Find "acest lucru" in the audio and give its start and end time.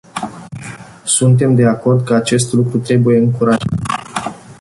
2.13-2.77